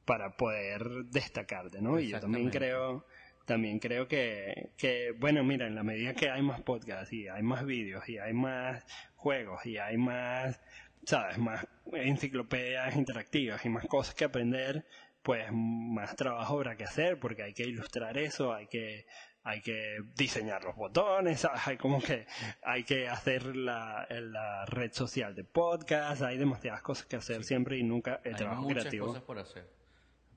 [0.04, 2.00] para poder destacarte, ¿no?
[2.00, 3.04] Y yo también creo
[3.50, 7.42] también creo que, que, bueno, mira, en la medida que hay más podcasts y hay
[7.42, 8.86] más vídeos y hay más
[9.16, 10.60] juegos y hay más,
[11.04, 14.84] sabes, más enciclopedias interactivas y más cosas que aprender,
[15.22, 19.06] pues más trabajo habrá que hacer porque hay que ilustrar eso, hay que
[19.42, 22.26] hay que diseñar los botones, hay como que
[22.62, 27.78] hay que hacer la, la red social de podcast, hay demasiadas cosas que hacer siempre
[27.78, 29.06] y nunca el trabajo muchas creativo.
[29.06, 29.66] cosas por hacer.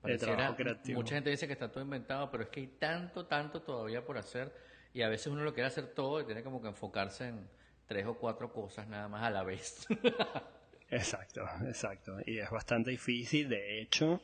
[0.03, 0.99] El trabajo creativo.
[0.99, 4.17] Mucha gente dice que está todo inventado, pero es que hay tanto, tanto todavía por
[4.17, 4.53] hacer
[4.93, 7.49] y a veces uno lo quiere hacer todo y tiene como que enfocarse en
[7.87, 9.85] tres o cuatro cosas nada más a la vez.
[10.89, 12.17] exacto, exacto.
[12.25, 14.21] Y es bastante difícil, de hecho,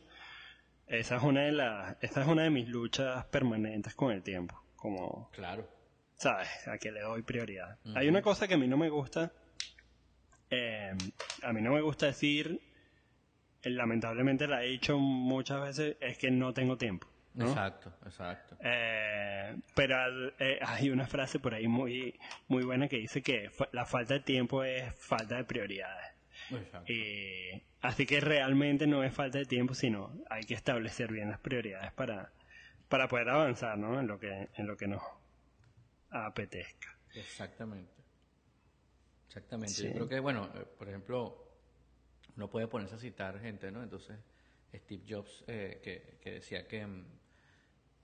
[0.87, 4.59] esa es una de las, esa es una de mis luchas permanentes con el tiempo
[4.79, 5.29] como...
[5.31, 5.67] Claro.
[6.15, 6.67] ¿Sabes?
[6.67, 7.77] A que le doy prioridad.
[7.95, 9.31] Hay una cosa que a mí no me gusta.
[10.49, 10.93] Eh,
[11.43, 12.59] a mí no me gusta decir,
[13.63, 17.07] lamentablemente la he dicho muchas veces, es que no tengo tiempo.
[17.37, 18.57] Exacto, exacto.
[18.61, 19.95] Eh, pero
[20.61, 24.63] hay una frase por ahí muy, muy buena que dice que la falta de tiempo
[24.63, 26.07] es falta de prioridades.
[26.51, 26.91] Exacto.
[27.81, 31.91] así que realmente no es falta de tiempo, sino hay que establecer bien las prioridades
[31.93, 32.31] para,
[32.87, 33.99] para poder avanzar ¿no?
[33.99, 35.01] en, lo que, en lo que nos
[36.09, 36.97] apetezca.
[37.13, 37.91] Exactamente.
[39.27, 39.83] Exactamente.
[39.83, 41.47] Yo creo que, bueno, eh, por ejemplo,
[42.35, 43.83] uno puede ponerse a citar gente, ¿no?
[43.83, 44.17] Entonces,
[44.73, 47.18] Steve Jobs, eh, que, que, decía que, mm,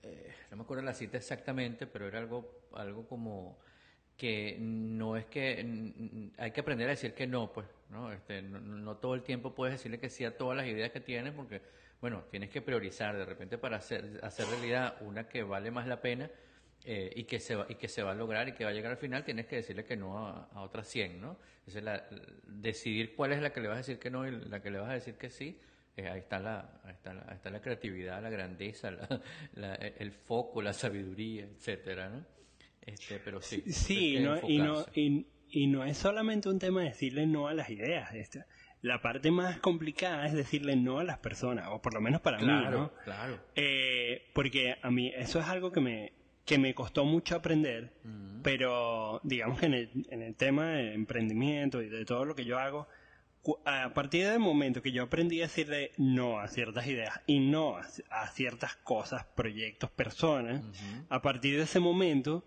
[0.06, 3.58] eh, no me acuerdo la cita exactamente, pero era algo, algo como
[4.16, 8.12] que no es que hay que aprender a decir que no, pues, ¿no?
[8.12, 11.00] Este, no, no todo el tiempo puedes decirle que sí a todas las ideas que
[11.00, 11.60] tienes porque
[12.00, 16.00] bueno, tienes que priorizar de repente para hacer, hacer realidad una que vale más la
[16.00, 16.30] pena
[16.84, 18.72] eh, y, que se va, y que se va a lograr y que va a
[18.72, 21.38] llegar al final, tienes que decirle que no a, otras 100, ¿no?
[21.82, 22.06] La,
[22.44, 24.78] decidir cuál es la que le vas a decir que no y la que le
[24.78, 25.58] vas a decir que sí.
[25.96, 28.90] Eh, ahí, está la, ahí, está la, está la creatividad, la grandeza,
[29.98, 32.24] el foco, la sabiduría, etcétera, ¿no?
[32.82, 33.62] Este, pero sí.
[33.66, 37.54] Sí, no, y, no, y, y, no es solamente un tema de decirle no a
[37.54, 38.14] las ideas.
[38.14, 38.44] Este,
[38.82, 42.38] la parte más complicada es decirle no a las personas, o por lo menos para
[42.38, 42.92] mí, ¿no?
[43.04, 43.40] Claro.
[43.54, 46.12] Eh, porque a mí eso es algo que me,
[46.44, 47.92] que me costó mucho aprender,
[48.42, 52.44] pero digamos que en el, en el tema de emprendimiento y de todo lo que
[52.44, 52.86] yo hago,
[53.64, 57.76] a partir del momento que yo aprendí a decirle no a ciertas ideas y no
[57.76, 60.62] a, ciertas cosas, proyectos, personas,
[61.08, 62.44] a partir de ese momento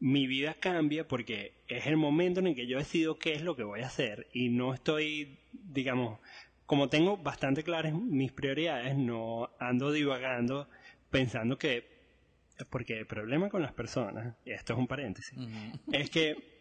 [0.00, 3.54] mi vida cambia porque es el momento en el que yo decido qué es lo
[3.54, 6.18] que voy a hacer y no estoy, digamos,
[6.64, 10.68] como tengo bastante claras mis prioridades, no ando divagando
[11.10, 11.84] pensando que,
[12.70, 15.36] porque el problema con las personas, y esto es un paréntesis,
[15.92, 16.59] es que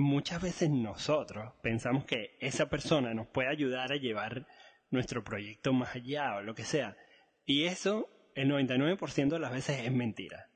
[0.00, 4.46] muchas veces nosotros pensamos que esa persona nos puede ayudar a llevar
[4.90, 6.96] nuestro proyecto más allá o lo que sea.
[7.44, 10.48] Y eso, el 99% de las veces es mentira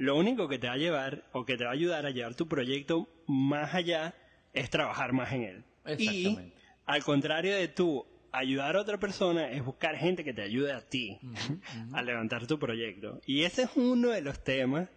[0.00, 2.34] lo único que te va a llevar o que te va a ayudar a llevar
[2.34, 4.14] tu proyecto más allá
[4.54, 5.64] es trabajar más en él.
[5.98, 6.38] Y
[6.86, 10.80] al contrario de tú ayudar a otra persona es buscar gente que te ayude a
[10.80, 11.18] ti
[11.92, 13.20] a levantar tu proyecto.
[13.26, 14.88] Y ese es uno de los temas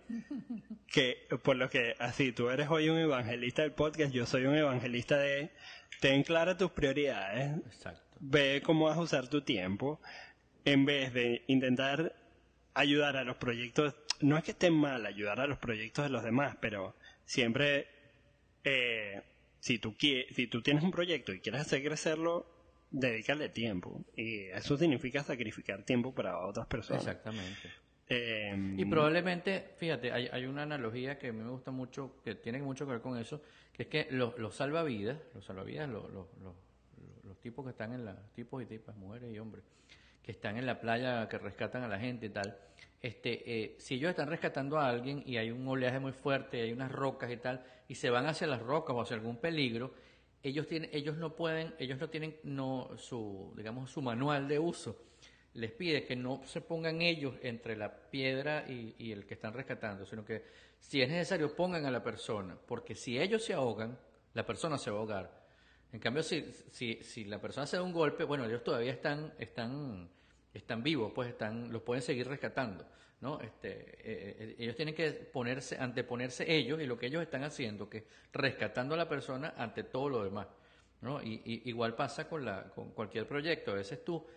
[0.87, 4.55] que, por lo que, así, tú eres hoy un evangelista del podcast, yo soy un
[4.55, 5.51] evangelista de,
[5.99, 7.59] ten clara tus prioridades,
[8.19, 9.99] ve cómo vas a usar tu tiempo,
[10.65, 12.15] en vez de intentar
[12.73, 16.23] ayudar a los proyectos, no es que esté mal ayudar a los proyectos de los
[16.23, 17.87] demás, pero siempre,
[18.63, 19.21] eh,
[19.59, 22.52] si, tú, si tú tienes un proyecto y quieres hacer crecerlo,
[22.93, 24.05] dedicarle tiempo.
[24.15, 27.05] Y eso significa sacrificar tiempo para otras personas.
[27.05, 27.69] Exactamente.
[28.07, 32.35] Em, y probablemente, fíjate, hay, hay, una analogía que a mí me gusta mucho, que
[32.35, 36.11] tiene mucho que ver con eso, que es que los, los salvavidas, los salvavidas, los,
[36.11, 36.27] los,
[37.23, 39.65] los, tipos que están en la, tipos y tipas, mujeres y hombres,
[40.21, 42.57] que están en la playa, que rescatan a la gente y tal,
[43.01, 46.71] este, eh, si ellos están rescatando a alguien y hay un oleaje muy fuerte, hay
[46.71, 49.93] unas rocas y tal, y se van hacia las rocas o hacia algún peligro,
[50.43, 54.97] ellos tienen, ellos no pueden, ellos no tienen no su, digamos, su manual de uso.
[55.53, 60.05] Les pide que no se pongan ellos entre la piedra y, el que están rescatando,
[60.05, 60.43] sino que
[60.79, 63.97] si es necesario pongan a la persona, porque si ellos se ahogan,
[64.33, 65.43] la persona se va a ahogar.
[65.93, 69.33] En cambio, si, si, si la persona se da un golpe, bueno, ellos todavía están,
[69.37, 70.09] están,
[70.53, 72.85] están vivos, pues están, los pueden seguir rescatando.
[73.23, 73.39] ¿No?
[73.39, 77.89] Este, eh, eh, ellos tienen que ponerse, anteponerse ellos y lo que ellos están haciendo,
[77.89, 80.47] que rescatando a la persona ante todo lo demás,
[80.99, 81.23] ¿no?
[81.23, 83.71] Y, igual pasa con, la, con cualquier proyecto.
[83.71, 84.27] A veces tú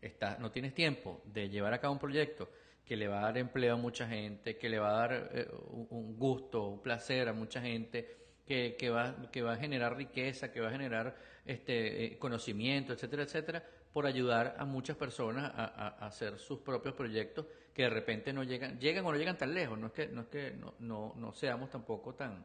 [0.00, 2.48] estás, no tienes tiempo de llevar a cabo un proyecto
[2.86, 5.48] que le va a dar empleo a mucha gente, que le va a dar eh,
[5.90, 8.16] un gusto, un placer a mucha gente,
[8.46, 9.14] que, va,
[9.52, 14.96] a generar riqueza, que va a generar este, conocimiento, etcétera, etcétera, por ayudar a muchas
[14.96, 19.38] personas a hacer sus propios proyectos que de repente no llegan, llegan o no llegan
[19.38, 22.44] tan lejos, no es que no, es que no, no, seamos tampoco tan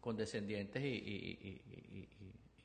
[0.00, 2.08] condescendientes y, y,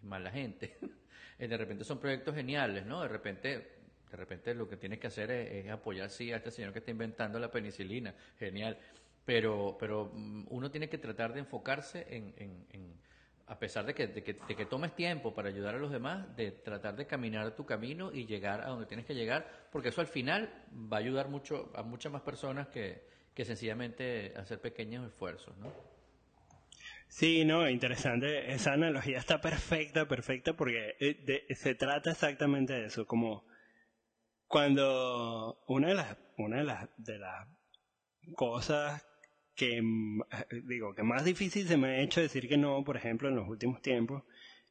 [0.03, 0.77] mala gente.
[1.37, 3.01] de repente son proyectos geniales, ¿no?
[3.01, 3.47] De repente,
[4.09, 6.91] de repente lo que tienes que hacer es, apoyar sí a este señor que está
[6.91, 8.77] inventando la penicilina, genial.
[9.25, 12.97] Pero, pero mm, uno tiene que tratar de enfocarse en
[13.47, 16.97] a pesar de que, de que, tomes tiempo para ayudar a los demás, de tratar
[16.97, 20.65] de caminar tu camino y llegar a donde tienes que llegar, porque eso al final
[20.71, 25.71] va a ayudar mucho a muchas más personas que, que sencillamente hacer pequeños esfuerzos, ¿no?
[27.07, 28.51] Sí, no, interesante.
[28.51, 33.45] Esa analogía está perfecta, perfecta, porque eh, se trata exactamente de eso, como
[34.45, 37.47] cuando una de las, una de las, de las
[38.35, 39.06] cosas
[39.57, 43.27] que eh, digo que más difícil se me ha hecho decir que no, por ejemplo,
[43.27, 44.23] en los últimos tiempos,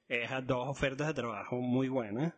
[0.09, 2.33] es a dos ofertas de trabajo muy buenas,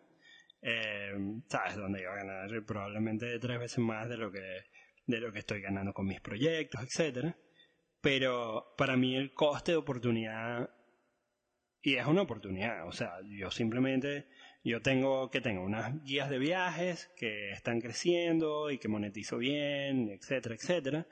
[0.63, 1.13] eh,
[1.49, 4.65] sabes, donde iba a ganar probablemente tres veces más de lo que
[5.07, 7.37] de lo que estoy ganando con mis proyectos, etcétera.
[8.01, 10.71] Pero para mí el coste de oportunidad
[11.83, 14.27] y es una oportunidad, o sea, yo simplemente
[14.65, 20.11] yo tengo que tengo unas guías de viajes que están creciendo y que monetizo bien,
[20.11, 21.07] etcétera, etcétera.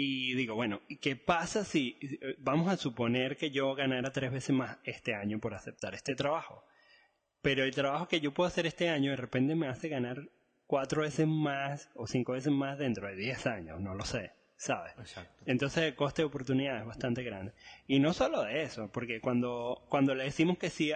[0.00, 1.98] Y digo, bueno, ¿qué pasa si
[2.38, 6.62] vamos a suponer que yo ganara tres veces más este año por aceptar este trabajo?
[7.42, 10.28] Pero el trabajo que yo puedo hacer este año de repente me hace ganar
[10.68, 14.92] cuatro veces más o cinco veces más dentro de diez años, no lo sé, ¿sabes?
[15.00, 15.42] Exacto.
[15.46, 17.52] Entonces el coste de oportunidad es bastante grande.
[17.88, 20.92] Y no solo de eso, porque cuando, cuando le decimos que sí,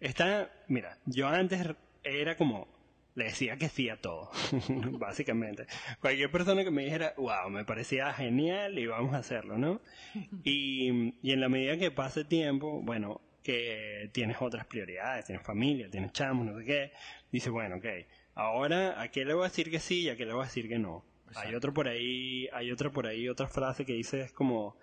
[0.00, 2.68] está, mira, yo antes era como,
[3.14, 4.30] le decía que sí a todo,
[4.98, 5.66] básicamente.
[6.00, 9.80] Cualquier persona que me dijera, wow, me parecía genial y vamos a hacerlo, ¿no?
[10.44, 15.88] Y, y en la medida que pase tiempo, bueno, que tienes otras prioridades, tienes familia,
[15.90, 16.92] tienes chamos, no sé qué,
[17.30, 17.86] dice, bueno, ok,
[18.34, 20.46] ahora a qué le voy a decir que sí y a qué le voy a
[20.46, 21.04] decir que no.
[21.36, 24.76] Hay otro por ahí, hay otra por ahí, otra frase que dice es como,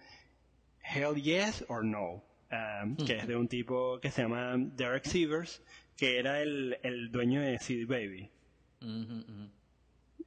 [0.84, 5.64] hell yes or no, um, que es de un tipo que se llama Derek Sievers,
[6.02, 8.28] que era el, el dueño de CD Baby.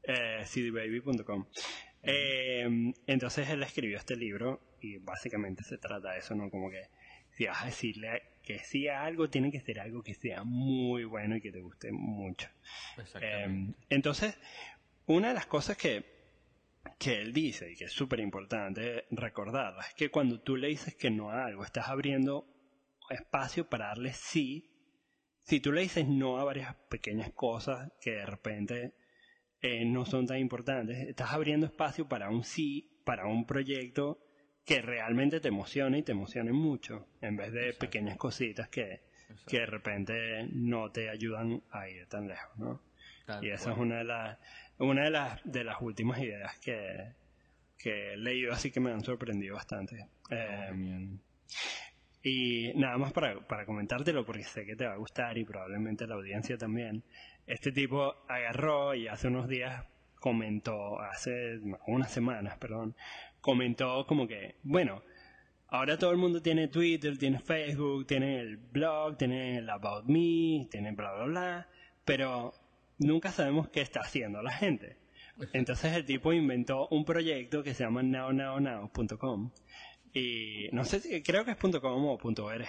[0.05, 1.47] Eh, cdbaby.com.
[2.01, 6.49] Eh, entonces él escribió este libro y básicamente se trata de eso, ¿no?
[6.49, 6.91] Como que
[7.33, 11.03] si vas a decirle que sí a algo, tiene que ser algo que sea muy
[11.03, 12.49] bueno y que te guste mucho.
[13.21, 14.39] Eh, entonces,
[15.07, 16.05] una de las cosas que,
[17.01, 20.95] que él dice y que es súper importante recordarla es que cuando tú le dices
[20.95, 22.47] que no a algo, estás abriendo
[23.11, 24.71] espacio para darle sí
[25.45, 28.95] si tú le dices no a varias pequeñas cosas que de repente
[29.61, 34.19] eh, no son tan importantes, estás abriendo espacio para un sí, para un proyecto
[34.65, 39.03] que realmente te emocione y te emocione mucho, en vez de pequeñas cositas que,
[39.47, 42.81] que de repente no te ayudan a ir tan lejos, ¿no?
[43.42, 44.38] y esa es una de las
[44.79, 47.13] una de las de las últimas ideas que,
[47.79, 50.09] que he leído así que me han sorprendido bastante.
[50.31, 51.19] Em,
[52.27, 56.06] y nada más para, para comentártelo, porque sé que te va a gustar y probablemente
[56.06, 57.04] la audiencia también.
[57.46, 59.85] Este tipo agarró y hace unos días
[60.18, 62.96] comentó, hace unas semanas, perdón,
[63.42, 65.02] comentó como que, bueno,
[65.68, 70.66] ahora todo el mundo tiene Twitter, tiene Facebook, tiene el blog, tiene el About Me,
[70.70, 71.68] tiene bla, bla, bla,
[72.06, 72.54] pero
[73.00, 74.96] nunca sabemos qué está haciendo la gente.
[75.52, 79.50] Entonces el tipo inventó un proyecto que se llama nownow.com
[80.17, 82.69] y no sé si creo que es .com o .org.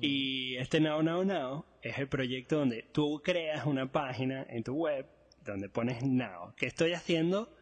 [0.00, 4.74] Y este Now Now Now es el proyecto donde tú creas una página en tu
[4.74, 5.06] web
[5.44, 6.52] donde pones Now.
[6.56, 7.56] ¿Qué estoy haciendo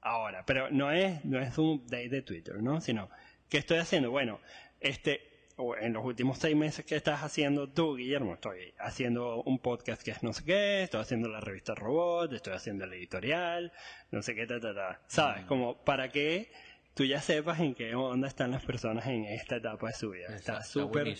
[0.00, 0.44] ahora?
[0.44, 2.80] Pero no es no es un update de Twitter, ¿no?
[2.80, 3.08] Sino
[3.48, 4.10] ¿qué estoy haciendo?
[4.10, 4.40] Bueno,
[4.80, 5.36] este
[5.80, 10.10] en los últimos seis meses que estás haciendo tú, Guillermo, estoy haciendo un podcast que
[10.10, 13.72] es no sé qué, estoy haciendo la revista Robot, estoy haciendo el editorial,
[14.10, 15.00] no sé qué, ta, ta, ta.
[15.06, 15.44] ¿Sabes?
[15.46, 16.50] Como para que
[16.96, 20.34] tú ya sepas en qué onda están las personas en esta etapa de su vida.
[20.34, 21.14] Está súper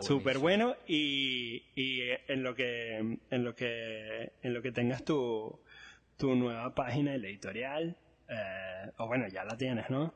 [0.00, 5.60] súper bueno y, y en lo que en lo que en lo que tengas tu
[6.16, 7.96] tu nueva página el editorial
[8.28, 10.12] eh, o bueno ya la tienes no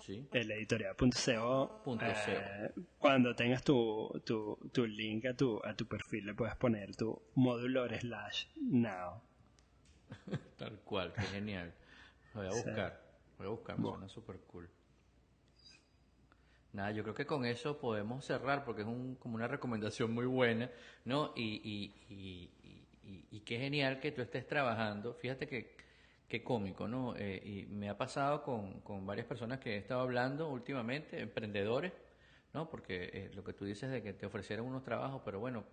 [0.00, 0.26] sí.
[0.32, 1.82] el editorial.co
[2.26, 6.96] eh, cuando tengas tu, tu, tu link a tu a tu perfil le puedes poner
[6.96, 9.22] tu módulo slash now.
[10.58, 11.72] Tal cual qué genial.
[12.34, 13.03] Voy a buscar
[13.38, 14.68] Voy a buscar, suena súper cool.
[16.72, 20.26] Nada, yo creo que con eso podemos cerrar porque es un, como una recomendación muy
[20.26, 20.70] buena,
[21.04, 21.32] ¿no?
[21.36, 22.50] Y, y,
[23.04, 25.14] y, y, qué genial que tú estés trabajando.
[25.14, 25.76] Fíjate que
[26.28, 27.14] qué cómico, ¿no?
[27.16, 31.92] Eh, y me ha pasado con, con varias personas que he estado hablando últimamente, emprendedores,
[32.52, 32.68] ¿no?
[32.68, 35.64] Porque eh, lo que tú dices de que te ofrecieron unos trabajos, pero bueno,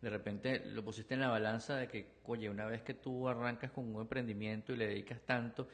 [0.00, 3.72] de repente lo pusiste en la balanza de que, oye, una vez que tú arrancas
[3.72, 5.68] con un emprendimiento y le dedicas tanto,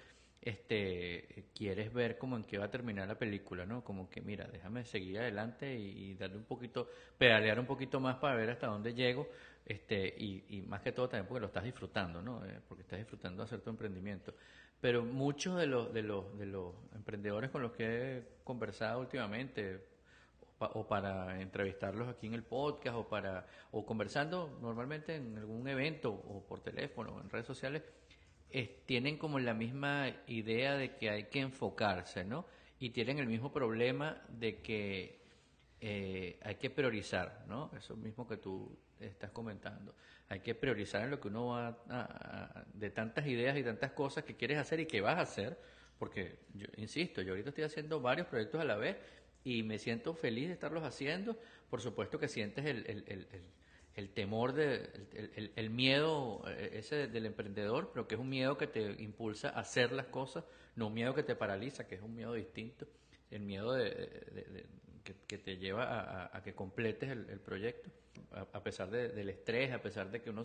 [0.44, 3.82] este, quieres ver como en qué va a terminar la película, ¿no?
[3.82, 8.36] Como que, mira, déjame seguir adelante y, darle un poquito, pedalear un poquito más para
[8.36, 9.26] ver hasta dónde llego,
[9.64, 12.44] este, y, más que todo también porque lo estás disfrutando, ¿no?
[12.44, 14.34] Eh, porque estás disfrutando de hacer tu emprendimiento.
[14.82, 19.86] Pero muchos de los, de los, de los emprendedores con los que he conversado últimamente,
[20.58, 26.10] o, para entrevistarlos aquí en el podcast, o para, o conversando normalmente en algún evento,
[26.10, 27.82] o por teléfono, o en redes sociales,
[28.62, 32.46] tienen como la misma idea de que hay que enfocarse, ¿no?
[32.78, 35.20] Y tienen el mismo problema de que
[35.80, 37.70] eh, hay que priorizar, ¿no?
[37.76, 39.94] Eso mismo que tú estás comentando.
[40.28, 44.24] Hay que priorizar en lo que uno va a, de tantas ideas y tantas cosas
[44.24, 45.58] que quieres hacer y que vas a hacer,
[45.98, 48.96] porque yo insisto, yo ahorita estoy haciendo varios proyectos a la vez
[49.42, 51.36] y me siento feliz de estarlos haciendo.
[51.68, 53.42] Por supuesto que sientes el, el, el el
[54.10, 54.90] temor, de,
[55.54, 59.60] el, miedo eh, ese del emprendedor, pero que es un miedo que te impulsa a
[59.60, 62.86] hacer las cosas, no un miedo que te paraliza, que es un miedo distinto,
[63.30, 64.66] el miedo de,
[65.26, 67.88] que, te lleva a, que completes el, proyecto,
[68.32, 70.44] a, pesar del estrés, a pesar de que uno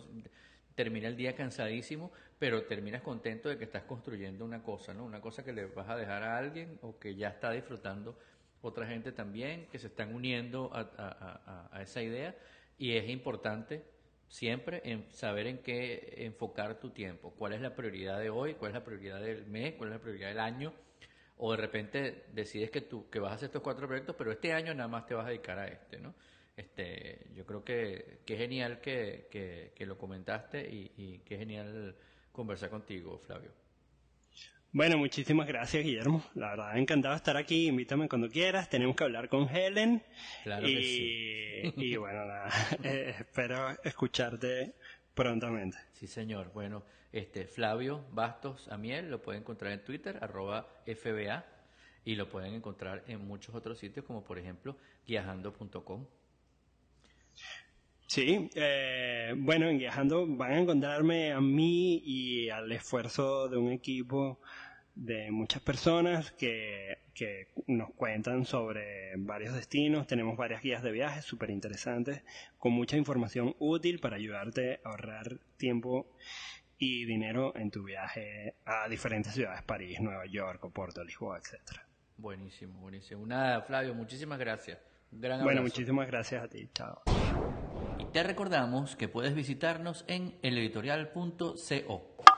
[0.76, 5.04] termina el día cansadísimo, pero terminas contento de que estás construyendo una cosa, ¿no?
[5.04, 8.16] Una cosa que le vas a dejar a alguien o que ya está disfrutando
[8.62, 12.36] otra gente también, que se están uniendo a esa idea
[12.80, 13.84] y es importante
[14.26, 18.70] siempre en saber en qué enfocar tu tiempo, cuál es la prioridad de hoy, cuál
[18.70, 20.72] es la prioridad del mes, cuál es la prioridad del año,
[21.36, 24.54] o de repente decides que tú que vas a hacer estos cuatro proyectos, pero este
[24.54, 26.14] año nada más te vas a dedicar a este, ¿no?
[26.56, 31.94] Este, yo creo que, que genial que, que, lo comentaste y, y que genial
[32.32, 33.52] conversar contigo, Flavio.
[34.72, 36.22] Bueno, muchísimas gracias, Guillermo.
[36.34, 37.66] La verdad, encantado de estar aquí.
[37.66, 38.70] Invítame cuando quieras.
[38.70, 40.00] Tenemos que hablar con Helen.
[40.44, 41.86] Claro y, que sí.
[41.86, 42.48] y bueno, nada,
[42.84, 44.76] eh, espero escucharte
[45.12, 45.76] prontamente.
[45.94, 46.52] Sí, señor.
[46.54, 51.44] Bueno, este Flavio Bastos Amiel lo pueden encontrar en Twitter, arroba FBA,
[52.04, 56.06] y lo pueden encontrar en muchos otros sitios, como por ejemplo, viajando.com.
[58.10, 63.70] Sí, eh, bueno, en Viajando van a encontrarme a mí y al esfuerzo de un
[63.70, 64.40] equipo
[64.96, 70.08] de muchas personas que, que nos cuentan sobre varios destinos.
[70.08, 72.24] Tenemos varias guías de viajes súper interesantes
[72.58, 76.08] con mucha información útil para ayudarte a ahorrar tiempo
[76.78, 81.86] y dinero en tu viaje a diferentes ciudades, París, Nueva York, Oporto, Lisboa, etcétera.
[82.16, 83.24] Buenísimo, buenísimo.
[83.24, 84.78] Nada, Flavio, muchísimas gracias.
[85.12, 86.68] gran bueno, muchísimas gracias a ti.
[86.74, 87.04] Chao.
[88.12, 92.29] Te recordamos que puedes visitarnos en eleditorial.co.